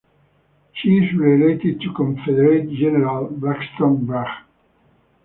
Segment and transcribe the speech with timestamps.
[0.73, 4.45] She is related to Confederate General Braxton Bragg.